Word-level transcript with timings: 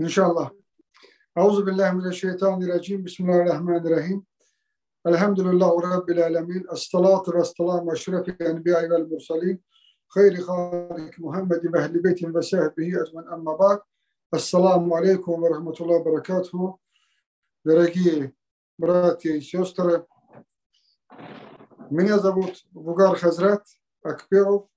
иншаллах. 0.00 0.52
أعوذ 1.38 1.64
بالله 1.64 1.92
من 1.92 2.06
الشيطان 2.06 2.62
الرجيم 2.62 3.02
بسم 3.04 3.24
الله 3.24 3.42
الرحمن 3.42 3.86
الرحيم 3.86 4.24
الحمد 5.06 5.40
لله 5.40 5.80
رب 5.80 6.10
العالمين 6.10 6.64
الصلاة 6.72 7.24
والسلام 7.28 7.80
على 7.80 7.92
أشرف 7.92 8.28
الأنبياء 8.28 8.88
والمرسلين 8.90 9.58
خير 10.14 10.40
خالق 10.40 11.14
محمد 11.18 11.66
وأهل 11.66 12.00
بيته 12.02 12.28
وصحبه 12.34 12.88
أجمعين 13.02 13.28
أما 13.28 13.52
بعد 13.56 13.78
السلام 14.34 14.92
عليكم 14.92 15.42
ورحمة 15.42 15.76
الله 15.80 15.96
وبركاته 15.96 16.78
Дорогие 17.64 18.32
братья 18.78 19.32
и 19.32 19.40
сестры, 19.40 20.06
меня 21.90 22.18
зовут 22.18 22.64
Вугар 22.72 23.16
Хазрат 23.16 23.64
Акперов, 24.02 24.68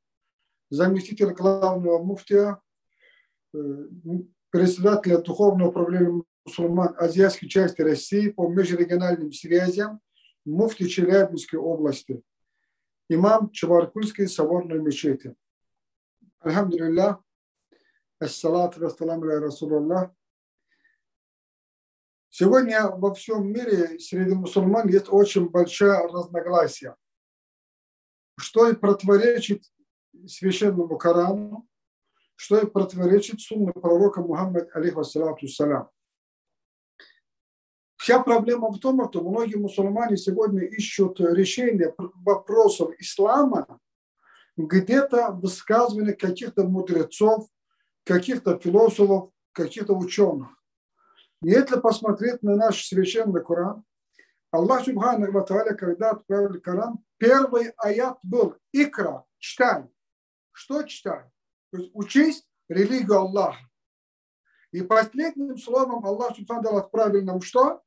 заместитель 0.69 1.31
главного 1.31 2.03
муфтия, 2.03 2.59
председателя 4.54 5.18
Духовного 5.18 5.70
управления 5.70 6.22
мусульман 6.44 6.94
азиатской 6.96 7.48
части 7.48 7.82
России 7.82 8.28
по 8.28 8.46
межрегиональным 8.46 9.32
связям 9.32 10.00
муфти 10.44 10.86
Челябинской 10.86 11.58
области, 11.58 12.22
имам 13.08 13.50
Чебаркульской 13.50 14.28
соборной 14.28 14.78
мечети. 14.78 15.34
Альхамдулилlah, 16.38 17.20
ассалату 18.20 18.78
вассаламу 18.78 19.24
Расулаллах. 19.24 20.12
Сегодня 22.30 22.90
во 22.90 23.12
всем 23.12 23.48
мире 23.48 23.98
среди 23.98 24.34
мусульман 24.34 24.88
есть 24.88 25.08
очень 25.08 25.48
большое 25.48 25.98
разногласие, 26.06 26.94
что 28.38 28.68
и 28.68 28.76
противоречит 28.76 29.64
священному 30.28 30.96
Корану, 30.96 31.66
что 32.36 32.60
и 32.60 32.66
противоречит 32.66 33.40
сунне 33.40 33.72
пророка 33.72 34.20
Мухаммада, 34.20 34.68
алейхиссалату 34.74 35.48
салям. 35.48 35.88
Вся 37.96 38.22
проблема 38.22 38.70
в 38.70 38.78
том, 38.78 39.08
что 39.08 39.22
многие 39.22 39.56
мусульмане 39.56 40.16
сегодня 40.16 40.62
ищут 40.64 41.20
решение 41.20 41.94
вопросов 41.96 42.90
ислама 42.98 43.80
где-то 44.56 45.30
высказывания 45.32 46.12
каких-то 46.12 46.64
мудрецов, 46.64 47.48
каких-то 48.04 48.58
философов, 48.58 49.30
каких-то 49.52 49.94
ученых. 49.94 50.48
Если 51.40 51.80
посмотреть 51.80 52.42
на 52.42 52.56
наш 52.56 52.86
священный 52.86 53.42
Коран, 53.42 53.84
Аллах 54.50 54.84
Субхану 54.84 55.32
Ва 55.32 55.42
когда 55.42 56.10
отправил 56.10 56.60
Коран, 56.60 56.98
первый 57.18 57.70
аят 57.78 58.18
был 58.22 58.54
«Икра», 58.72 59.24
читай. 59.38 59.84
Что 60.52 60.82
читай? 60.82 61.24
То 61.74 61.80
есть 61.80 61.90
учись 61.92 62.44
религию 62.68 63.18
Аллаха. 63.18 63.68
И 64.70 64.80
последним 64.82 65.58
словом 65.58 66.06
Аллах 66.06 66.36
Субхану 66.36 66.76
отправил 66.76 67.24
нам 67.24 67.42
что? 67.42 67.82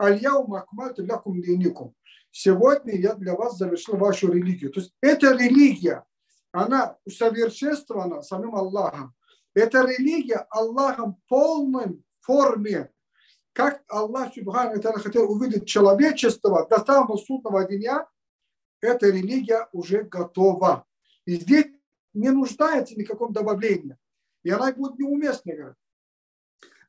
Аль-яум 0.00 0.52
акмальту 0.54 1.04
лякум 1.04 1.40
диникум. 1.40 1.94
Сегодня 2.32 2.96
я 2.96 3.14
для 3.14 3.36
вас 3.36 3.58
завершил 3.58 3.96
вашу 3.96 4.32
религию. 4.32 4.72
То 4.72 4.80
есть 4.80 4.92
эта 5.00 5.36
религия, 5.36 6.04
она 6.50 6.96
усовершенствована 7.04 8.22
самим 8.22 8.56
Аллахом. 8.56 9.14
Эта 9.54 9.82
религия 9.82 10.44
Аллахом 10.50 11.14
в 11.14 11.28
полной 11.28 12.02
форме. 12.22 12.90
Как 13.52 13.84
Аллах 13.86 14.34
Субхану 14.34 14.82
хотел 14.82 15.30
увидеть 15.30 15.68
человечество 15.68 16.66
до 16.68 16.84
самого 16.84 17.16
судного 17.18 17.68
дня, 17.68 18.04
эта 18.80 19.10
религия 19.10 19.68
уже 19.70 20.02
готова. 20.02 20.86
И 21.24 21.36
здесь 21.36 21.66
не 22.14 22.30
нуждается 22.30 22.94
в 22.94 23.04
каком 23.04 23.32
добавлении. 23.32 23.96
И 24.42 24.50
она 24.50 24.72
будет 24.72 24.98
неуместной. 24.98 25.74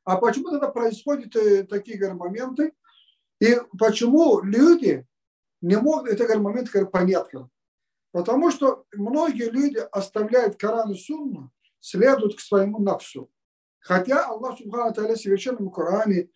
А 0.03 0.17
почему 0.17 0.49
тогда 0.49 0.67
происходят 0.69 1.33
такие 1.69 1.97
говорят, 1.97 2.17
моменты? 2.17 2.73
И 3.39 3.57
почему 3.77 4.41
люди 4.41 5.05
не 5.61 5.77
могут 5.77 6.09
этот 6.09 6.37
момент 6.39 6.69
понять? 6.91 7.29
Потому 8.11 8.51
что 8.51 8.85
многие 8.93 9.49
люди 9.49 9.79
оставляют 9.91 10.57
Коран 10.57 10.91
и 10.91 10.95
Сунну, 10.95 11.51
следуют 11.79 12.37
к 12.37 12.39
своему 12.39 12.79
нафсу. 12.79 13.31
Хотя 13.79 14.25
Аллах 14.25 14.57
Субхану 14.57 14.93
Таля 14.93 15.15
в 15.15 15.19
Священном 15.19 15.69
Коране 15.71 16.29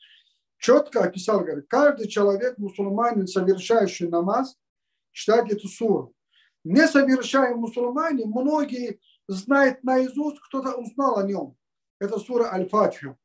четко 0.58 1.04
описал, 1.04 1.42
говорит, 1.42 1.68
каждый 1.70 2.08
человек, 2.08 2.58
мусульманин, 2.58 3.28
совершающий 3.28 4.08
намаз, 4.10 4.58
читает 5.12 5.52
эту 5.52 5.68
суру. 5.68 6.14
Не 6.64 6.88
совершая 6.88 7.56
мусульмане, 7.56 8.26
многие 8.26 9.00
знают 9.28 9.84
наизусть, 9.84 10.40
кто-то 10.42 10.76
узнал 10.76 11.18
о 11.18 11.24
нем. 11.24 11.56
Это 12.00 12.20
сура 12.20 12.52
Аль-Фатиха 12.54 13.18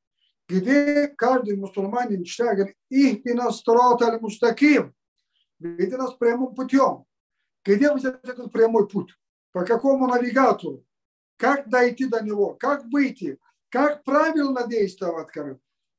где 0.53 1.09
каждый 1.09 1.57
мусульманин 1.57 2.25
читает, 2.25 2.57
говорит, 2.57 2.77
«Ихтина 2.91 3.51
страт 3.51 4.03
аль-мустаким», 4.03 4.95
веди 5.59 5.97
нас 5.97 6.15
прямым 6.15 6.55
путем. 6.55 7.05
Где 7.65 7.93
взять 7.93 8.19
этот 8.25 8.53
прямой 8.53 8.89
путь? 8.89 9.15
По 9.53 9.65
какому 9.65 10.07
навигатору? 10.09 10.85
Как 11.37 11.69
дойти 11.69 12.07
до 12.07 12.23
него? 12.23 12.55
Как 12.55 12.85
выйти? 12.87 13.39
Как 13.69 14.05
правильно 14.05 14.67
действовать? 14.67 15.29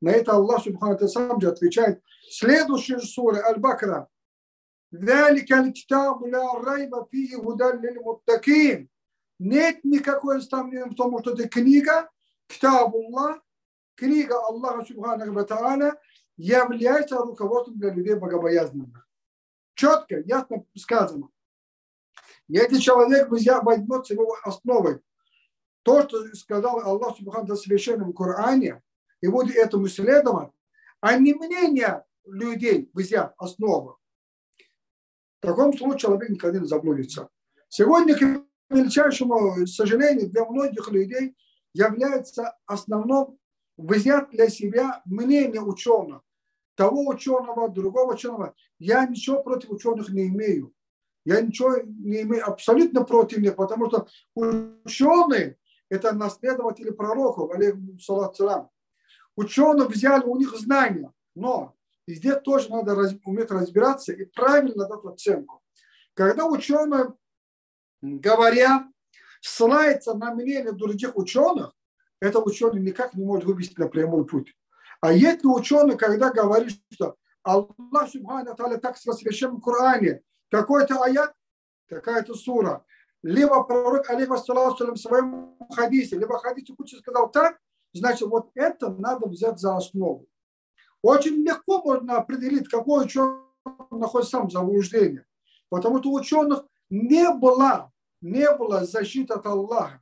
На 0.02 0.10
это 0.10 0.34
Аллах 0.34 0.64
Субхану 0.64 1.08
сам 1.08 1.38
отвечает. 1.38 2.02
Следующая 2.30 3.00
сура 3.00 3.42
Аль-Бакра. 3.46 4.10
ذلك 4.95 5.53
الكتاب 5.53 6.25
لا 6.27 6.59
ريب 6.59 6.91
فيه 7.11 7.37
هدى 7.37 7.87
للمتقين. 7.87 8.89
Нет 9.41 9.85
никакой 9.85 10.43
сомнения 10.43 10.87
в 10.87 10.95
том, 10.95 11.17
что 11.21 11.33
это 11.33 11.49
книга, 11.49 12.11
Китаб 12.49 12.93
Аллах, 12.93 13.41
книга 13.95 14.35
Аллаха 14.35 14.85
Субхану 14.85 15.33
Ва 15.33 15.45
Та'аля 15.45 15.97
является 16.37 17.17
руководством 17.19 17.79
для 17.79 17.91
людей 17.91 18.15
богобоязненных. 18.15 19.07
Четко, 19.75 20.21
ясно 20.21 20.65
сказано. 20.75 21.29
Если 22.49 22.79
человек 22.79 23.29
возьмет 23.31 24.11
его 24.11 24.37
основой 24.43 25.01
то, 25.83 26.03
что 26.03 26.35
сказал 26.35 26.81
Аллах 26.81 27.17
Субхану 27.17 27.55
в 27.55 27.59
священном 27.59 28.13
Коране, 28.13 28.83
и 29.21 29.29
будет 29.29 29.57
этому 29.57 29.87
следовать, 29.89 30.51
а 31.01 31.17
не 31.17 31.35
мнение 31.35 32.05
людей 32.25 32.91
взять 32.93 33.33
основу, 33.39 33.99
в 35.44 35.46
таком 35.46 35.78
случае 35.78 36.00
человек 36.00 36.30
никогда 36.30 36.60
не 36.60 36.68
заблудится. 36.68 37.28
Сегодня, 37.68 38.16
к 38.16 38.46
величайшему 38.70 39.68
сожалению, 39.68 40.30
для 40.30 40.46
многих 40.46 40.90
людей 40.90 41.36
является 41.74 42.58
основным 42.66 43.38
взять 43.78 44.30
для 44.30 44.48
себя 44.48 45.02
мнение 45.06 45.62
ученых, 45.62 46.22
того 46.76 47.06
ученого, 47.08 47.68
другого 47.68 48.14
ученого. 48.14 48.56
Я 48.80 49.06
ничего 49.06 49.44
против 49.44 49.72
ученых 49.72 50.10
не 50.10 50.28
имею. 50.28 50.74
Я 51.26 51.42
ничего 51.42 51.76
не 51.84 52.22
имею 52.22 52.48
абсолютно 52.48 53.04
против 53.04 53.40
них, 53.40 53.58
потому 53.58 53.90
что 53.90 54.08
ученые– 54.36 55.58
это 55.90 56.14
наследователи 56.14 56.90
пророков, 56.90 57.52
алейхиссалам. 57.52 58.70
Ученые 59.36 59.90
взяли 59.90 60.24
у 60.24 60.38
них 60.38 60.56
знания, 60.56 61.12
но 61.36 61.76
здесь 62.08 62.42
тоже 62.44 62.70
надо 62.70 62.96
раз, 62.96 63.14
уметь 63.26 63.52
разбираться 63.52 64.14
и 64.14 64.26
правильно 64.26 64.88
дать 64.88 65.04
оценку. 65.06 65.62
Когда 66.14 66.46
ученые 66.46 67.14
говорят, 68.02 68.84
ссылаются 69.42 70.14
на 70.14 70.34
мнение 70.34 70.72
других 70.72 71.16
ученых, 71.16 71.74
это 72.20 72.40
ученый 72.40 72.82
никак 72.82 73.14
не 73.14 73.26
может 73.26 73.46
вывести 73.46 73.80
на 73.80 73.88
прямой 73.88 74.26
путь. 74.26 74.56
А 75.02 75.12
если 75.12 75.48
ученый, 75.48 75.98
когда 75.98 76.32
говорит, 76.32 76.80
что 76.92 77.18
Аллах 77.44 78.10
Субхану 78.10 78.56
Таля 78.56 78.78
так 78.78 78.96
в 78.96 79.14
священном 79.14 79.60
Коране, 79.60 80.22
какой-то 80.50 81.04
аят, 81.04 81.34
какая-то 81.90 82.36
сура, 82.36 82.86
либо 83.22 83.64
пророк, 83.64 84.10
алейхиссалам, 84.10 84.96
в 84.96 84.98
своем 84.98 85.58
хадисе, 85.72 86.18
либо 86.18 86.38
хадисе 86.40 86.74
Кучи 86.74 86.96
сказал 86.96 87.30
так, 87.32 87.58
значит, 87.94 88.28
вот 88.30 88.52
это 88.56 88.90
надо 88.90 89.28
взять 89.28 89.60
за 89.60 89.76
основу. 89.76 90.28
Очень 91.04 91.44
легко 91.44 91.84
можно 91.84 92.16
определить, 92.16 92.70
какой 92.70 93.06
ученый 93.06 93.42
находится 93.92 94.38
сам 94.38 94.48
в 94.48 94.52
заблуждении. 94.52 95.24
Потому 95.70 96.00
что 96.00 96.10
у 96.10 96.16
ученых 96.16 96.66
не 96.90 97.30
было, 97.30 97.92
не 98.22 98.50
было 98.56 98.86
защиты 98.86 99.34
от 99.34 99.46
Аллаха. 99.46 100.02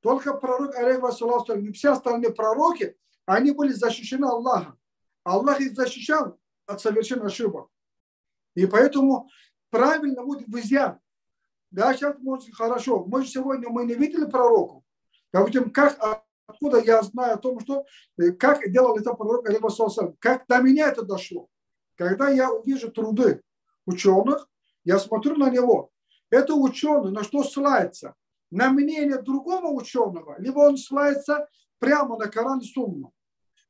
Только 0.00 0.34
пророк, 0.34 0.76
алейхиссалам, 0.76 1.64
и 1.64 1.72
все 1.72 1.92
остальные 1.92 2.34
пророки, 2.34 2.96
они 3.24 3.52
были 3.52 3.72
защищены 3.72 4.26
Аллахом. 4.26 4.78
Аллах 5.24 5.60
их 5.60 5.74
защищал 5.74 6.38
от 6.66 6.80
совершения 6.80 7.24
ошибок. 7.24 7.70
И 8.54 8.66
поэтому 8.66 9.30
правильно 9.70 10.22
будет 10.22 10.48
взять. 10.48 10.98
Да, 11.70 11.94
сейчас 11.94 12.18
может 12.18 12.54
хорошо. 12.54 13.04
Мы 13.06 13.22
же 13.22 13.30
сегодня 13.30 13.70
мы 13.70 13.86
не 13.86 13.94
видели 13.94 14.26
пророков. 14.26 14.82
Допустим, 15.32 15.70
как, 15.70 15.98
откуда 16.62 16.80
я 16.80 17.02
знаю 17.02 17.34
о 17.34 17.38
том, 17.38 17.60
что, 17.60 17.84
как 18.38 18.70
делал 18.70 18.96
это 18.96 19.14
пророк 19.14 19.46
как 20.18 20.46
до 20.46 20.58
меня 20.58 20.88
это 20.88 21.02
дошло. 21.02 21.48
Когда 21.96 22.28
я 22.28 22.52
увижу 22.52 22.90
труды 22.90 23.42
ученых, 23.86 24.48
я 24.84 24.98
смотрю 24.98 25.36
на 25.36 25.50
него. 25.50 25.90
Это 26.30 26.54
ученый, 26.54 27.12
на 27.12 27.22
что 27.24 27.42
ссылается? 27.42 28.14
на 28.52 28.68
мнение 28.68 29.16
другого 29.22 29.68
ученого, 29.68 30.36
либо 30.38 30.58
он 30.58 30.76
ссылается 30.76 31.48
прямо 31.78 32.18
на 32.18 32.28
Коран 32.28 32.58
и 32.58 32.64
Сунну. 32.64 33.10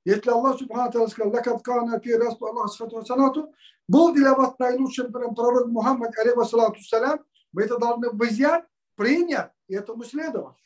Если 0.04 0.28
Аллах 0.28 0.58
Субхану 0.58 1.06
сказал, 1.06 1.32
«Лакад 1.32 1.62
кана 1.62 2.00
фи 2.00 2.14
расу 2.14 2.44
Аллах 2.44 2.72
санату», 2.72 3.54
был 3.86 4.12
для 4.12 4.34
вас 4.34 4.58
наилучшим 4.58 5.12
пророк 5.12 5.68
Мухаммад, 5.68 6.18
алейхиссалату 6.18 6.82
салям, 6.82 7.20
вы 7.52 7.62
это 7.62 7.78
должны 7.78 8.10
взять, 8.10 8.64
принять 8.96 9.52
и 9.68 9.76
этому 9.76 10.02
следовать. 10.02 10.56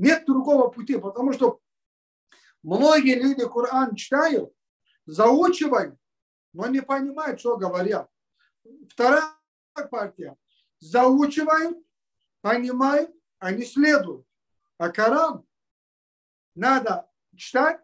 Нет 0.00 0.24
другого 0.24 0.70
пути, 0.70 0.96
потому 0.96 1.34
что 1.34 1.60
многие 2.62 3.16
люди 3.16 3.46
Коран 3.46 3.94
читают, 3.94 4.50
заучивают, 5.04 5.94
но 6.54 6.68
не 6.68 6.80
понимают, 6.80 7.38
что 7.38 7.58
говорят. 7.58 8.10
Вторая 8.88 9.34
партия. 9.90 10.38
Заучивают, 10.78 11.76
понимают, 12.40 13.10
не 13.42 13.62
следуют. 13.62 14.26
А 14.78 14.88
Коран 14.88 15.44
надо 16.54 17.06
читать, 17.36 17.82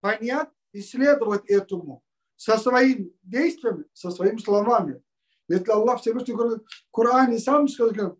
понять, 0.00 0.50
исследовать 0.72 1.46
этому 1.46 2.02
со 2.34 2.58
своими 2.58 3.12
действиями, 3.22 3.84
со 3.92 4.10
своими 4.10 4.38
словами. 4.38 5.00
Ведь 5.46 5.68
Аллах 5.68 6.00
Всевышний 6.00 6.34
говорит 6.34 6.66
в 6.66 6.90
Коране 6.90 7.38
сам 7.38 7.68
сказал, 7.68 8.18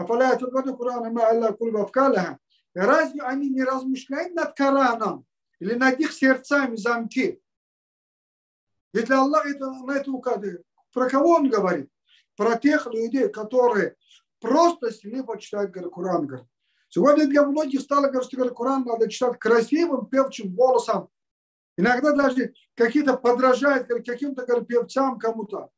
«Афаля 0.00 0.36
тубаду 0.36 0.76
Корана 0.76 1.10
ма 1.10 1.28
Аллах 1.28 1.58
кульба 1.58 1.86
вкалаха». 1.86 2.38
Разве 2.74 3.20
они 3.22 3.50
не 3.50 3.64
размышляют 3.64 4.34
над 4.34 4.54
Кораном 4.54 5.26
или 5.58 5.74
над 5.74 5.98
их 6.00 6.12
сердцами 6.12 6.76
замки? 6.76 7.40
Если 8.94 9.12
Аллах 9.12 9.46
это, 9.46 9.70
на 9.70 9.92
это 9.92 10.10
указывает, 10.10 10.64
про 10.92 11.08
кого 11.08 11.34
он 11.34 11.50
говорит? 11.50 11.90
Про 12.36 12.56
тех 12.56 12.86
людей, 12.86 13.28
которые 13.28 13.96
просто 14.40 14.90
слепо 14.90 15.36
читают 15.38 15.74
Коран. 15.74 16.26
Говорит. 16.26 16.46
Сегодня 16.88 17.26
для 17.26 17.44
многих 17.44 17.80
стало 17.80 18.08
говорить, 18.08 18.32
что 18.32 18.54
Коран 18.54 18.84
надо 18.84 19.08
читать 19.08 19.38
красивым 19.38 20.06
певчим 20.06 20.54
голосом. 20.54 21.08
Иногда 21.76 22.12
даже 22.12 22.54
какие-то 22.74 23.16
подражают 23.16 23.88
каким-то 23.88 24.46
певцам 24.62 25.18
кому-то. 25.18 25.70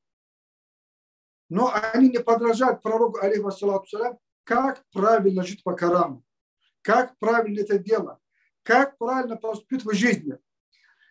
Но 1.53 1.71
они 1.93 2.09
не 2.09 2.19
подражают 2.19 2.81
пророку, 2.81 3.19
алейхиссалату 3.21 4.19
как 4.43 4.83
правильно 4.91 5.43
жить 5.43 5.63
по 5.63 5.75
Корану, 5.75 6.25
как 6.81 7.15
правильно 7.19 7.61
это 7.61 7.79
делать, 7.79 8.17
как 8.63 8.97
правильно 8.97 9.37
поступить 9.37 9.85
в 9.85 9.93
жизни. 9.93 10.39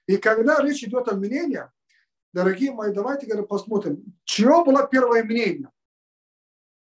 И 0.08 0.18
когда 0.18 0.60
речь 0.60 0.84
идет 0.84 1.08
о 1.10 1.16
мнении, 1.16 1.62
дорогие 2.34 2.72
мои, 2.72 2.92
давайте 2.92 3.28
говорю, 3.28 3.46
посмотрим, 3.46 4.04
чье 4.24 4.64
было 4.66 4.88
первое 4.88 5.24
мнение. 5.24 5.70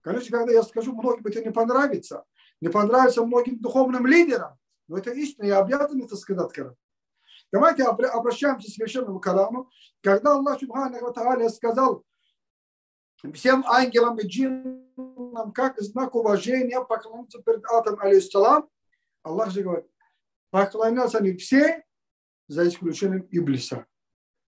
Конечно, 0.02 0.36
когда 0.36 0.52
я 0.52 0.62
скажу, 0.62 0.92
многим 0.92 1.26
это 1.26 1.42
не 1.42 1.50
понравится, 1.50 2.26
не 2.60 2.68
понравится 2.68 3.24
многим 3.24 3.58
духовным 3.60 4.06
лидерам, 4.06 4.58
но 4.88 4.98
это 4.98 5.10
истина, 5.12 5.46
я 5.46 5.60
обязан 5.60 6.02
это 6.02 6.16
сказать. 6.16 6.52
Давайте 7.50 7.84
обращаемся 7.84 8.70
к 8.70 8.74
священному 8.74 9.20
Корану. 9.20 9.70
Когда 10.02 10.34
Аллах 10.34 10.60
Субхану 10.60 11.48
сказал 11.48 12.04
всем 13.32 13.64
ангелам 13.66 14.18
и 14.18 14.26
джиннам, 14.26 15.52
как 15.52 15.80
знак 15.80 16.14
уважения 16.14 16.80
поклониться 16.84 17.42
перед 17.42 17.64
Атом 17.66 17.98
алейхиссалам, 18.00 18.68
Аллах 19.22 19.50
же 19.50 19.62
говорит, 19.62 19.86
поклонятся 20.50 21.18
они 21.18 21.34
все, 21.36 21.84
за 22.46 22.66
исключением 22.68 23.28
Иблиса. 23.30 23.86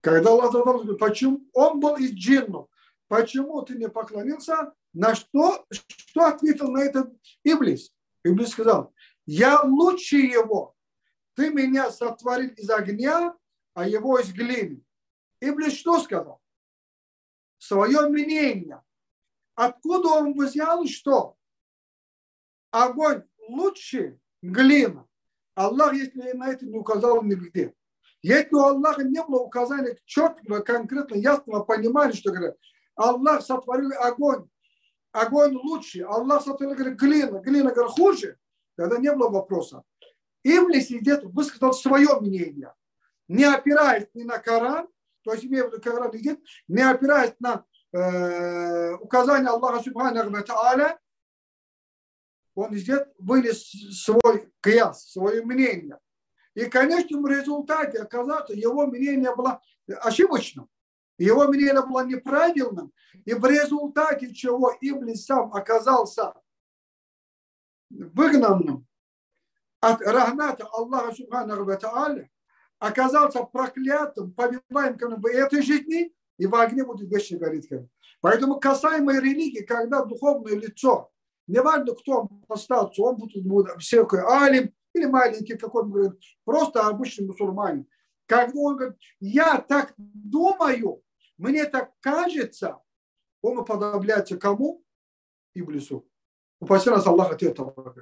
Когда 0.02 0.30
Аллах 0.30 0.52
задал, 0.52 0.98
почему 0.98 1.42
он 1.54 1.80
был 1.80 1.98
из 1.98 2.12
джиннов, 2.12 2.68
почему 3.08 3.62
ты 3.64 3.76
не 3.76 3.90
поклонился, 3.90 4.74
на 4.94 5.16
что, 5.16 5.66
что 5.72 6.26
ответил 6.26 6.72
на 6.72 6.84
это 6.84 7.12
Иблис? 7.44 7.94
Иблис 8.24 8.50
сказал, 8.50 8.94
я 9.26 9.62
лучше 9.62 10.18
его. 10.18 10.76
Ты 11.36 11.50
меня 11.50 11.92
сотворил 11.92 12.50
из 12.52 12.70
огня, 12.70 13.36
а 13.74 13.88
его 13.88 14.20
из 14.20 14.32
глины. 14.32 14.84
Иблис 15.40 15.74
что 15.74 16.00
сказал? 16.00 16.42
Свое 17.62 18.10
мнение. 18.10 18.82
Откуда 19.54 20.08
он 20.10 20.34
взял 20.34 20.84
что? 20.88 21.36
Огонь 22.72 23.24
лучше 23.48 24.20
глина. 24.42 25.08
Аллах, 25.54 25.94
если 25.94 26.32
на 26.32 26.50
это 26.50 26.66
не 26.66 26.76
указал 26.76 27.22
нигде. 27.22 27.76
Если 28.24 28.56
у 28.56 28.62
Аллаха 28.62 29.04
не 29.04 29.24
было 29.24 29.42
указания 29.42 29.96
четкого, 30.06 30.62
конкретно, 30.62 31.14
ясного 31.14 31.64
понимания, 31.64 32.14
что 32.14 32.32
говорят, 32.32 32.58
Аллах 32.96 33.44
сотворил 33.44 33.92
огонь, 34.00 34.50
огонь 35.12 35.54
лучше, 35.54 36.02
Аллах 36.02 36.42
сотворил 36.42 36.74
говорит, 36.74 36.98
глина, 36.98 37.42
глина 37.42 37.72
говорит, 37.72 37.94
хуже, 37.94 38.40
тогда 38.76 38.98
не 38.98 39.14
было 39.14 39.30
вопроса. 39.30 39.84
Иблис 40.44 40.88
сидит, 40.88 41.24
высказал 41.26 41.74
свое 41.74 42.20
мнение, 42.22 42.74
не 43.28 43.44
опираясь 43.44 44.08
ни 44.16 44.24
на 44.24 44.40
Коран, 44.40 44.88
то 45.24 45.34
есть 45.34 45.46
имею 45.46 45.70
в 45.70 45.72
виду 45.72 45.82
Коран 45.82 46.16
идет, 46.16 46.40
не 46.68 46.82
опираясь 46.82 47.34
на 47.40 47.66
э, 47.94 48.94
указания 48.96 49.50
Аллаха 49.50 49.84
Субхану 49.84 50.44
Тааля, 50.44 51.00
он 52.56 52.76
здесь 52.76 53.02
вынес 53.18 53.72
свой 54.04 54.52
кияс, 54.62 55.12
свое 55.12 55.44
мнение. 55.44 55.98
И, 56.54 56.66
в 56.66 57.28
результате 57.28 58.00
оказалось, 58.00 58.50
его 58.50 58.86
мнение 58.88 59.34
было 59.34 59.62
ошибочным. 60.02 60.70
Его 61.18 61.48
мнение 61.48 61.86
было 61.86 62.06
неправильным. 62.06 62.92
И 63.26 63.34
в 63.34 63.46
результате 63.46 64.34
чего 64.34 64.76
Иблис 64.82 65.26
сам 65.26 65.54
оказался 65.54 66.34
выгнанным 67.90 68.88
от 69.80 70.02
рахмата 70.02 70.66
Аллаха 70.68 71.14
Субхану 71.14 71.78
Тааля, 71.78 72.30
оказался 72.82 73.44
проклятым, 73.44 74.34
побиваемым 74.34 75.22
в 75.22 75.26
этой 75.28 75.62
жизни, 75.62 76.12
и 76.38 76.48
в 76.48 76.56
огне 76.56 76.84
будет 76.84 77.12
вечно 77.12 77.38
гореть. 77.38 77.70
Поэтому 78.22 78.60
касаемо 78.60 79.20
религии, 79.20 79.62
когда 79.64 80.04
духовное 80.04 80.56
лицо, 80.56 81.12
неважно, 81.46 81.94
кто 81.94 82.22
он 82.22 82.28
по 82.48 82.56
статусу, 82.56 83.04
он 83.04 83.18
будет, 83.18 83.46
будет 83.46 83.68
всякой 83.80 84.24
алим 84.26 84.74
или 84.96 85.06
маленький, 85.06 85.58
как 85.58 85.76
он 85.76 85.92
говорит, 85.92 86.20
просто 86.44 86.88
обычный 86.88 87.28
мусульманин. 87.28 87.88
Когда 88.26 88.60
он 88.60 88.78
говорит, 88.78 88.98
я 89.20 89.60
так 89.60 89.94
думаю, 89.98 91.04
мне 91.38 91.66
так 91.66 91.92
кажется, 92.00 92.80
он 93.44 93.60
уподобляется 93.60 94.38
кому? 94.38 94.84
Иблису. 95.54 96.08
Упаси 96.60 96.90
нас 96.90 97.06
Аллах 97.06 97.32
от 97.34 97.44
этого. 97.44 97.96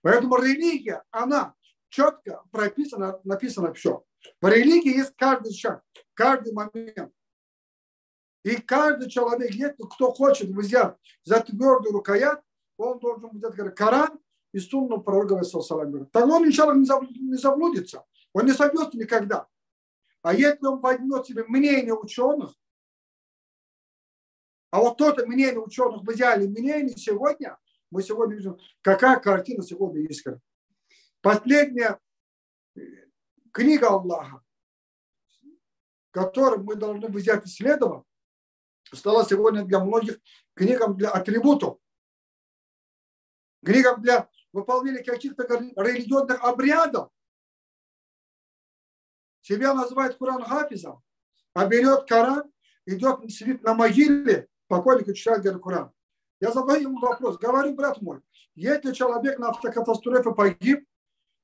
Поэтому 0.00 0.36
религия, 0.36 1.02
она 1.10 1.54
четко 1.96 2.42
прописана, 2.50 3.18
написано 3.24 3.72
все. 3.72 4.04
В 4.40 4.48
религии 4.48 4.98
есть 4.98 5.14
каждый 5.16 5.54
шаг, 5.54 5.82
каждый 6.12 6.52
момент. 6.52 7.12
И 8.44 8.56
каждый 8.56 9.08
человек, 9.08 9.50
если 9.52 9.82
кто 9.82 10.12
хочет 10.12 10.50
взять 10.50 10.94
за 11.24 11.40
твердую 11.40 11.94
рукоять, 11.94 12.40
он 12.76 12.98
должен 12.98 13.30
взять 13.30 13.74
Коран 13.74 14.20
и 14.52 14.58
сунну 14.58 15.00
пророка 15.00 15.42
Салам. 15.42 16.06
Тогда 16.06 16.36
он, 16.36 16.46
иншаллах, 16.46 16.76
не 16.76 17.36
заблудится. 17.38 18.04
Он 18.34 18.44
не 18.44 18.52
собьется 18.52 18.98
никогда. 18.98 19.48
А 20.22 20.34
если 20.34 20.66
он 20.66 20.80
возьмет 20.80 21.26
себе 21.26 21.44
мнение 21.48 21.94
ученых, 21.94 22.54
а 24.70 24.80
вот 24.80 24.98
то 24.98 25.14
мнение 25.24 25.60
ученых 25.60 26.02
в 26.02 26.12
идеале 26.12 26.46
мнение 26.46 26.96
сегодня, 26.96 27.56
мы 27.90 28.02
сегодня 28.02 28.36
видим, 28.36 28.58
какая 28.82 29.18
картина 29.18 29.62
сегодня 29.62 30.02
есть. 30.02 30.26
Последняя 31.26 31.98
книга 33.52 33.88
Аллаха, 33.88 34.44
которую 36.12 36.62
мы 36.62 36.76
должны 36.76 37.08
взять 37.08 37.44
исследовать, 37.44 38.04
стала 38.92 39.24
сегодня 39.24 39.64
для 39.64 39.80
многих 39.80 40.20
книгам 40.54 40.96
для 40.96 41.10
атрибутов, 41.10 41.80
книгам 43.64 44.02
для 44.02 44.30
выполнения 44.52 45.02
каких-то 45.02 45.42
религиозных 45.42 46.44
обрядов. 46.44 47.10
Себя 49.40 49.74
называет 49.74 50.16
Куран 50.18 50.44
Хафизом, 50.44 51.02
а 51.54 51.66
берет 51.66 52.08
Коран, 52.08 52.52
идет, 52.84 53.28
сидит 53.32 53.64
на 53.64 53.74
могиле, 53.74 54.46
покойник 54.68 55.12
читает 55.16 55.42
говорит, 55.42 55.60
Коран. 55.60 55.92
Я 56.38 56.52
задаю 56.52 56.82
ему 56.82 57.00
вопрос, 57.00 57.36
говорю, 57.36 57.74
брат 57.74 58.00
мой, 58.00 58.20
если 58.54 58.92
человек 58.92 59.40
на 59.40 59.48
автокатастрофе 59.48 60.32
погиб, 60.32 60.86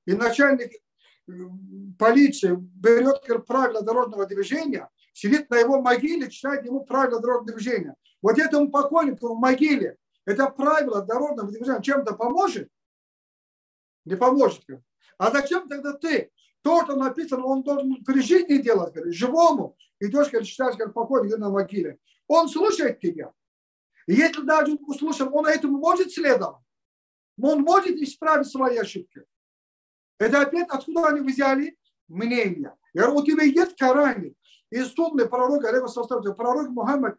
и 0.07 0.15
начальник 0.15 0.73
э, 0.73 1.33
полиции 1.99 2.57
берет 2.57 3.25
правила 3.47 3.83
дорожного 3.83 4.27
движения, 4.27 4.89
сидит 5.13 5.51
на 5.51 5.59
его 5.59 5.81
могиле, 5.81 6.31
читает 6.31 6.65
ему 6.65 6.85
правила 6.85 7.21
дорожного 7.21 7.57
движения. 7.57 7.95
Вот 8.21 8.39
этому 8.39 8.71
покойнику 8.71 9.35
в 9.35 9.39
могиле 9.39 9.97
это 10.25 10.49
правило 10.49 11.03
дорожного 11.03 11.51
движения 11.51 11.83
чем-то 11.83 12.15
поможет? 12.15 12.69
Не 14.05 14.17
поможет. 14.17 14.65
А 15.19 15.31
зачем 15.31 15.69
тогда 15.69 15.93
ты? 15.93 16.31
То, 16.63 16.85
что 16.85 16.97
написано, 16.97 17.45
он 17.45 17.63
должен 17.63 18.05
при 18.05 18.21
жизни 18.21 18.59
делать, 18.59 18.95
говорит, 18.95 19.15
живому. 19.15 19.77
Идешь, 19.99 20.31
говорит, 20.31 20.49
читаешь, 20.49 20.77
как 20.77 20.95
покойник 20.95 21.37
на 21.39 21.51
могиле. 21.51 21.99
Он 22.29 22.49
слушает 22.49 23.01
тебя. 23.01 23.33
И 24.07 24.15
если 24.15 24.43
даже 24.43 24.73
он 24.73 24.79
услышал, 24.87 25.29
он 25.35 25.47
этому 25.47 25.79
может 25.79 26.13
следовать. 26.13 26.57
Он 27.41 27.63
может 27.63 27.97
исправить 27.97 28.47
свои 28.47 28.77
ошибки. 28.77 29.23
Это 30.19 30.43
опять 30.43 30.69
откуда 30.69 31.09
они 31.09 31.21
взяли? 31.21 31.77
мнения. 32.13 32.77
Я 32.95 33.03
говорю, 33.03 33.21
у 33.21 33.25
тебя 33.27 33.43
есть 33.43 33.77
Коране 33.77 34.35
и 34.71 34.83
сунны 34.85 35.27
пророка, 35.27 35.69
пророк 36.35 36.69
Мухаммад, 36.71 37.19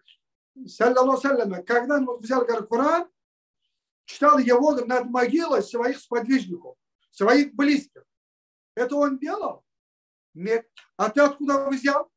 саллаллаху 0.68 1.22
когда 1.66 1.98
он 1.98 2.20
взял 2.20 2.46
говорит, 2.46 2.70
Коран, 2.70 3.10
читал 4.06 4.38
его 4.38 4.72
над 4.74 5.06
могилой 5.06 5.64
своих 5.64 6.00
сподвижников, 6.00 6.76
своих 7.12 7.54
близких. 7.54 8.04
Это 8.76 8.96
он 8.96 9.20
делал? 9.20 9.64
Нет. 10.34 10.68
А 10.98 11.10
ты 11.10 11.22
откуда 11.22 11.70
взял? 11.70 12.12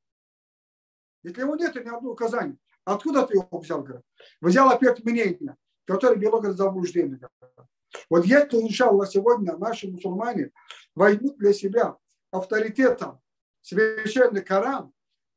Если 1.22 1.40
его 1.40 1.56
нет 1.56 1.74
ни 1.74 1.80
одного 1.80 2.12
указания. 2.12 2.56
Откуда 2.84 3.26
ты 3.26 3.36
его 3.36 3.58
взял? 3.58 3.82
Говорит? 3.82 4.06
Взял 4.40 4.70
опять 4.70 5.04
мнение, 5.04 5.56
которое 5.84 6.16
вело 6.16 6.38
говорит, 6.38 6.56
заблуждение. 6.56 7.20
Вот 8.10 8.24
если, 8.24 8.60
иншаллах, 8.60 9.10
сегодня 9.10 9.56
наши 9.56 9.88
мусульмане 9.88 10.50
возьмут 10.94 11.38
для 11.38 11.52
себя 11.52 11.96
авторитетом 12.30 13.20
священный 13.62 14.42
Коран, 14.42 14.92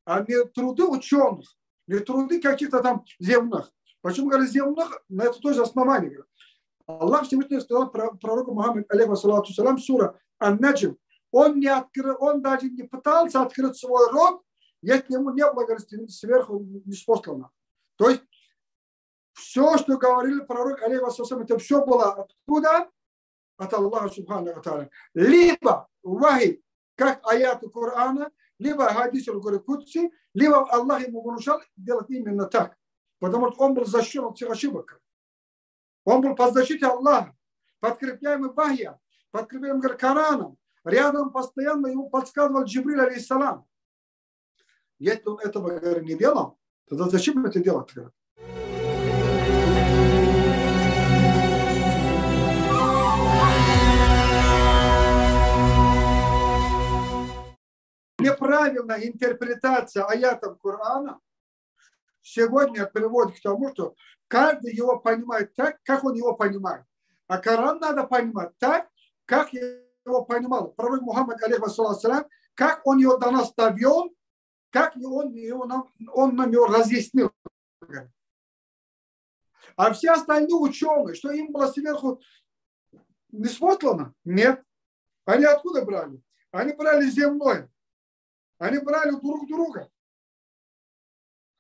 а 0.06 0.24
не 0.28 0.44
труды 0.46 0.86
ученых, 0.86 1.56
не 1.88 2.00
труды 2.00 2.42
каких-то 2.42 2.82
там 2.82 3.04
земных. 3.20 3.72
Почему 4.01 4.30
говорят 4.30 4.50
земных? 4.50 5.04
На 5.10 5.24
это 5.24 5.39
тоже 5.39 5.62
основание. 5.62 6.24
Аллах 6.88 7.25
Всевышний 7.25 7.60
сказал 7.60 7.92
про 7.92 8.12
пророку 8.12 8.54
Мухаммад, 8.54 8.86
алейхи 8.89 9.16
салам, 9.16 9.78
сура 9.78 10.20
Ан-Наджим. 10.39 10.98
Он, 11.32 11.60
не 11.60 11.68
открыл, 11.68 12.16
он 12.20 12.42
даже 12.42 12.70
не 12.70 12.84
пытался 12.84 13.42
открыть 13.42 13.78
свой 13.78 14.10
рот, 14.12 14.42
если 14.82 15.13
ему 15.13 15.32
не 15.32 15.46
было 15.51 15.66
говорит, 15.66 16.12
сверху 16.12 16.60
не 16.86 16.94
спослано. 16.94 17.51
То 17.98 18.10
есть 18.10 18.24
все, 19.39 19.77
что 19.77 19.98
говорили 19.98 20.41
пророк, 20.41 20.81
алейхи 20.81 21.10
салам, 21.12 21.43
это 21.43 21.58
все 21.58 21.84
было 21.84 22.13
откуда? 22.13 22.89
От 23.58 23.74
Аллаха 23.74 24.10
Субхану 24.10 24.53
Ва 24.53 24.89
Либо 25.13 25.89
вахи, 26.01 26.63
как 26.96 27.19
аяты 27.27 27.69
Корана, 27.69 28.31
либо 28.58 28.86
хадис 28.86 29.25
Кудси, 29.65 30.12
либо 30.34 30.69
Аллах 30.69 31.08
ему 31.08 31.22
внушал 31.22 31.62
делать 31.75 32.10
именно 32.10 32.46
так. 32.46 32.77
Потому 33.19 33.51
что 33.51 33.63
он 33.63 33.74
был 33.74 33.86
защищен 33.86 34.24
от 34.25 34.38
всех 34.38 34.51
ошибок. 34.51 35.01
Он 36.05 36.22
был 36.22 36.36
под 36.36 36.53
защитой 36.53 36.86
Аллаха, 36.86 37.36
подкрепляемый 37.79 38.53
Бахья, 38.53 39.00
подкрепляемый 39.31 39.98
Кораном. 39.98 40.58
Рядом 40.86 41.31
постоянно 41.31 41.88
ему 41.88 42.10
подсказывал 42.10 42.63
Джибриль, 42.63 43.01
алейхиссалам. 43.01 43.65
Если 44.98 45.27
он 45.27 45.39
этого 45.39 46.00
не 46.00 46.15
делал, 46.15 46.58
тогда 46.88 47.10
зачем 47.10 47.46
это 47.46 47.60
делать? 47.60 47.93
Неправильная 58.29 59.07
интерпретация 59.07 60.05
аятов 60.05 60.59
Корана 60.62 61.19
сегодня 62.21 62.86
приводит 62.86 63.38
к 63.38 63.41
тому, 63.41 63.71
что 63.71 63.95
каждый 64.27 64.75
его 64.75 65.00
понимает 65.00 65.55
так, 65.55 65.81
как 65.83 66.03
он 66.03 66.13
его 66.13 66.36
понимает. 66.36 66.86
А 67.27 67.39
Коран 67.39 67.79
надо 67.79 68.03
понимать 68.03 68.55
так, 68.59 68.88
как 69.25 69.51
его 69.53 70.25
понимал 70.25 70.71
пророк 70.71 71.01
Мухаммад, 71.01 71.41
алейхиссалам, 71.41 72.25
как 72.53 72.86
он 72.86 73.00
его 73.00 73.17
до 73.17 73.31
нас 73.31 73.53
довел, 73.53 74.13
как 74.69 74.95
он, 74.95 75.33
его 75.33 75.65
нам, 75.65 75.91
он 76.13 76.36
нам 76.36 76.51
его 76.51 76.67
разъяснил. 76.67 77.31
А 79.75 79.93
все 79.93 80.12
остальные 80.12 80.55
ученые, 80.55 81.15
что 81.15 81.31
им 81.31 81.51
было 81.51 81.67
сверху 81.67 82.21
не 83.31 83.48
смотрено? 83.48 84.13
Нет. 84.24 84.63
Они 85.25 85.45
откуда 85.45 85.83
брали? 85.83 86.21
Они 86.51 86.74
брали 86.74 87.09
земной. 87.09 87.69
Они 88.60 88.78
брали 88.78 89.12
друг 89.12 89.48
друга. 89.48 89.89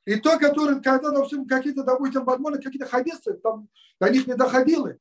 И 0.05 0.15
то, 0.15 0.37
которые, 0.37 0.81
когда, 0.81 1.11
допустим, 1.11 1.47
какие-то, 1.47 1.83
допустим, 1.83 2.25
возможно, 2.25 2.61
какие-то 2.61 2.87
хадисы, 2.87 3.33
там, 3.35 3.69
до 3.99 4.09
них 4.09 4.27
не 4.27 4.35
доходило. 4.35 4.95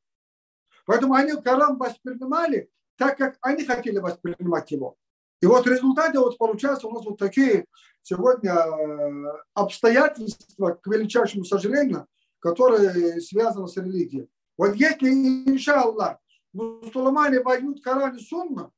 Поэтому 0.87 1.15
они 1.15 1.33
Коран 1.43 1.77
воспринимали 1.77 2.71
так, 2.97 3.19
как 3.19 3.37
они 3.43 3.65
хотели 3.65 3.99
воспринимать 3.99 4.71
его. 4.71 4.97
И 5.41 5.47
вот 5.47 5.65
в 5.65 5.71
результате 5.71 6.19
вот 6.19 6.37
получается 6.39 6.89
у 6.89 6.93
нас 6.93 7.05
вот 7.05 7.19
такие 7.19 7.67
сегодня 8.03 8.53
э, 8.53 9.43
обстоятельства, 9.55 10.73
к 10.73 10.87
величайшему 10.87 11.45
сожалению, 11.45 12.07
которые 12.39 13.21
связаны 13.21 13.69
с 13.69 13.77
религией. 13.77 14.29
Вот 14.57 14.75
если, 14.75 15.11
иншаллах, 15.11 16.19
мусульмане 16.53 17.41
возьмут 17.41 17.83
Коран 17.83 18.17
и 18.17 18.21
Сунна, 18.21 18.71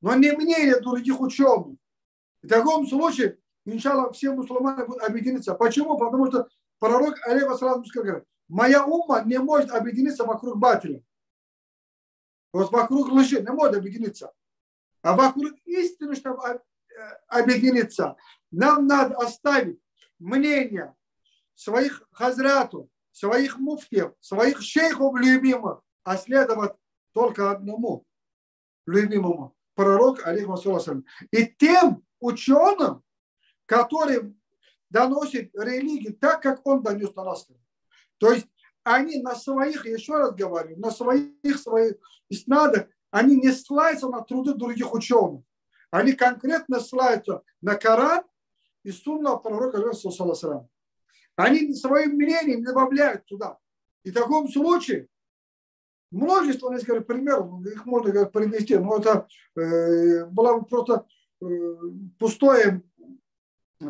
но 0.00 0.14
не 0.14 0.32
мнение 0.32 0.80
других 0.80 1.20
ученых, 1.20 1.76
в 2.46 2.48
таком 2.48 2.86
случае 2.86 3.38
иншаллах, 3.64 4.14
все 4.14 4.32
мусульмане 4.32 4.84
будут 4.84 5.02
объединиться. 5.02 5.54
Почему? 5.54 5.98
Потому 5.98 6.26
что 6.28 6.48
пророк 6.78 7.14
Алейх 7.26 7.52
сразу 7.58 7.82
говорит, 7.92 8.24
моя 8.48 8.84
умма 8.84 9.22
не 9.24 9.38
может 9.38 9.72
объединиться 9.72 10.24
вокруг 10.24 10.56
батиля. 10.56 11.02
Вот 12.52 12.70
вокруг 12.70 13.08
лжи 13.08 13.40
не 13.40 13.50
может 13.50 13.76
объединиться. 13.76 14.32
А 15.02 15.16
вокруг 15.16 15.54
истины, 15.64 16.14
чтобы 16.14 16.42
э, 16.46 16.60
объединиться, 17.26 18.16
нам 18.52 18.86
надо 18.86 19.16
оставить 19.16 19.80
мнение 20.20 20.94
своих 21.54 22.06
хазратов, 22.12 22.86
своих 23.10 23.58
муфтиев, 23.58 24.12
своих 24.20 24.62
шейхов 24.62 25.16
любимых, 25.16 25.82
а 26.04 26.16
следовать 26.16 26.72
только 27.12 27.50
одному 27.50 28.04
любимому, 28.86 29.56
пророк 29.74 30.24
Алейхи 30.24 31.02
И 31.32 31.46
тем 31.58 32.05
ученым, 32.20 33.02
который 33.66 34.34
доносит 34.90 35.50
религию 35.54 36.16
так, 36.16 36.42
как 36.42 36.66
он 36.66 36.82
донес 36.82 37.14
на 37.14 37.24
нас. 37.24 37.48
То 38.18 38.32
есть 38.32 38.46
они 38.84 39.20
на 39.20 39.34
своих, 39.34 39.84
еще 39.84 40.16
раз 40.16 40.34
говорю, 40.34 40.78
на 40.78 40.90
своих, 40.90 41.58
своих 41.58 41.96
иснадах, 42.28 42.86
они 43.10 43.36
не 43.36 43.50
ссылаются 43.50 44.08
на 44.08 44.22
труды 44.22 44.54
других 44.54 44.92
ученых. 44.92 45.42
Они 45.90 46.12
конкретно 46.12 46.80
ссылаются 46.80 47.42
на 47.60 47.76
Коран 47.76 48.22
и 48.82 48.92
сунна 48.92 49.36
пророка 49.36 49.92
Саласалам. 49.92 50.68
Они 51.36 51.74
своим 51.74 52.12
мнением 52.12 52.64
добавляют 52.64 53.26
туда. 53.26 53.58
И 54.04 54.10
в 54.10 54.14
таком 54.14 54.48
случае 54.48 55.08
множество, 56.10 56.72
несколько 56.72 57.00
примеров, 57.00 57.64
их 57.66 57.84
можно 57.86 58.12
говорит, 58.12 58.32
привести, 58.32 58.78
но 58.78 58.98
это 58.98 59.26
э, 59.56 60.24
было 60.26 60.60
просто 60.60 60.94
э, 60.94 61.15
пустое 62.18 62.82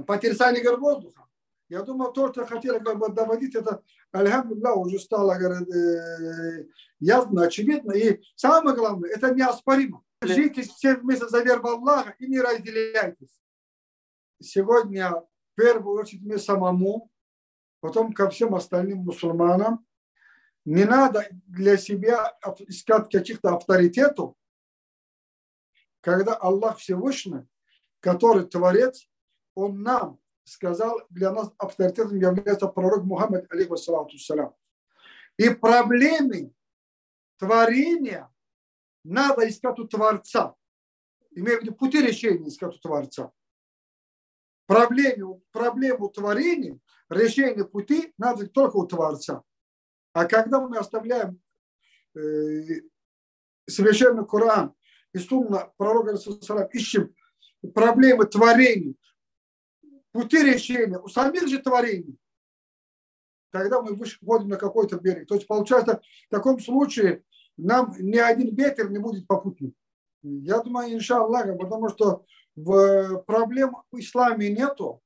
потерсание 0.06 0.62
говорит, 0.62 0.80
воздуха. 0.80 1.26
Я 1.68 1.82
думаю, 1.82 2.12
то, 2.12 2.32
что 2.32 2.46
хотели 2.46 2.78
как 2.78 2.98
бы 2.98 3.08
доводить, 3.08 3.54
это, 3.54 3.82
альхамдулилля, 4.12 4.72
уже 4.72 4.98
стало 5.00 5.36
говорит, 5.36 5.68
э, 5.68 6.66
ясно, 7.00 7.42
очевидно. 7.42 7.92
И 7.92 8.20
самое 8.36 8.76
главное, 8.76 9.10
это 9.10 9.34
неоспоримо. 9.34 10.02
Живите 10.22 10.62
все 10.62 10.96
вместе 10.96 11.28
за 11.28 11.42
веру 11.42 11.66
Аллаха 11.66 12.14
и 12.18 12.26
не 12.26 12.40
разделяйтесь. 12.40 13.42
Сегодня, 14.40 15.10
в 15.10 15.26
первую 15.56 16.00
очередь, 16.00 16.22
мне 16.22 16.38
самому, 16.38 17.10
потом 17.80 18.12
ко 18.12 18.30
всем 18.30 18.54
остальным 18.54 18.98
мусульманам, 18.98 19.84
не 20.64 20.84
надо 20.84 21.26
для 21.46 21.76
себя 21.76 22.36
искать 22.68 23.10
каких-то 23.10 23.54
авторитетов, 23.54 24.34
когда 26.06 26.36
Аллах 26.36 26.78
Всевышний, 26.78 27.48
который 27.98 28.46
Творец, 28.46 29.10
он 29.56 29.82
нам 29.82 30.20
сказал, 30.44 31.00
для 31.10 31.32
нас 31.32 31.50
авторитетом 31.58 32.16
является 32.16 32.68
пророк 32.68 33.02
Мухаммад, 33.02 33.52
алейхиссалату 33.52 34.16
И 35.36 35.48
проблемы 35.48 36.54
творения 37.40 38.32
надо 39.02 39.48
искать 39.48 39.80
у 39.80 39.88
Творца. 39.88 40.54
Имею 41.32 41.58
в 41.58 41.62
виду 41.64 41.74
пути 41.74 42.00
решения 42.00 42.46
искать 42.46 42.76
у 42.76 42.78
Творца. 42.78 43.32
Проблему, 44.66 45.42
проблему 45.50 46.08
творения, 46.08 46.78
решение 47.08 47.64
пути 47.64 48.14
надо 48.16 48.46
только 48.46 48.76
у 48.76 48.86
Творца. 48.86 49.42
А 50.12 50.26
когда 50.26 50.60
мы 50.60 50.78
оставляем 50.78 51.42
э, 52.14 52.82
священный 53.66 54.24
Коран 54.24 54.72
и 55.16 55.18
сумно 55.18 55.72
пророка 55.78 56.14
ищем 56.72 57.14
проблемы 57.74 58.26
творения 58.26 58.94
пути 60.12 60.42
решения 60.42 60.98
у 60.98 61.08
самих 61.08 61.48
же 61.48 61.58
творений, 61.58 62.18
тогда 63.50 63.80
мы 63.80 63.94
выходим 63.94 64.48
на 64.48 64.56
какой-то 64.56 64.98
берег. 64.98 65.26
То 65.26 65.34
есть 65.34 65.46
получается, 65.46 66.02
в 66.28 66.30
таком 66.30 66.60
случае 66.60 67.22
нам 67.56 67.94
ни 67.98 68.18
один 68.18 68.54
ветер 68.54 68.90
не 68.90 68.98
будет 68.98 69.26
попутным. 69.26 69.74
Я 70.22 70.58
думаю, 70.60 70.92
иншаллах, 70.92 71.58
потому 71.58 71.88
что 71.88 72.26
в 72.54 73.18
проблем 73.26 73.76
в 73.90 73.98
исламе 73.98 74.50
нету. 74.50 75.00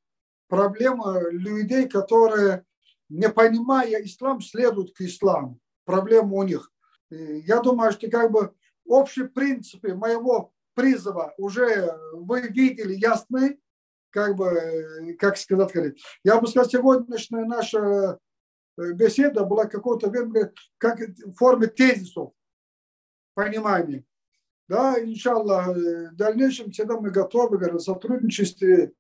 Проблема 0.49 1.21
людей, 1.31 1.89
которые, 1.89 2.65
не 3.09 3.29
понимая 3.29 4.03
ислам, 4.03 4.41
следуют 4.41 4.93
к 4.93 5.03
исламу. 5.03 5.61
Проблема 5.85 6.33
у 6.35 6.43
них. 6.43 6.73
Я 7.11 7.61
думаю, 7.61 7.93
что 7.93 8.11
как 8.11 8.33
бы 8.33 8.53
общие 8.91 9.29
принципы 9.29 9.95
моего 9.95 10.53
призыва 10.75 11.35
уже 11.39 11.97
вы 12.13 12.43
видели 12.43 12.95
ясный, 12.95 13.61
как 14.11 14.37
бы, 14.37 15.17
как 15.19 15.37
сказать, 15.37 15.99
я 16.25 16.41
бы 16.41 16.49
сказал, 16.49 16.69
сегодняшняя 16.69 17.45
наша 17.45 18.19
э, 18.77 18.93
беседа 18.93 19.45
была 19.45 19.65
времени, 19.65 20.51
как 20.79 20.99
в 20.99 21.35
форме 21.35 21.69
тезисов, 21.69 22.33
понимания. 23.35 24.05
Да, 24.69 24.97
иншаллах, 25.01 25.69
э, 25.77 26.11
в 26.11 26.17
дальнейшем 26.17 26.73
всегда 26.73 26.97
мы 26.97 27.11
готовы, 27.11 27.59
говорят, 27.59 27.81
в 27.81 27.85
сотрудничестве. 27.85 28.93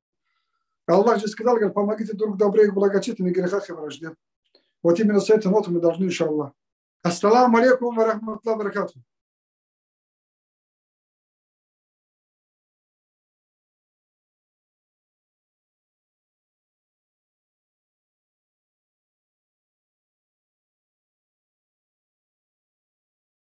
Аллах 0.86 1.20
же 1.20 1.28
сказал, 1.28 1.56
говорит, 1.56 1.74
помогите 1.74 2.12
друг 2.12 2.36
добрее 2.36 2.68
и 2.68 2.70
благочестивым 2.70 3.32
грехах 3.32 3.68
и 3.68 3.72
вражде. 3.72 4.14
Вот 4.82 4.98
именно 4.98 5.20
с 5.20 5.30
этой 5.30 5.50
ноты 5.50 5.70
мы 5.70 5.80
должны, 5.80 6.04
иншаллах. 6.04 6.52
Ассаламу 7.02 7.58
алейкум 7.58 7.96
ва 7.96 8.06
рахматуллахи 8.06 8.78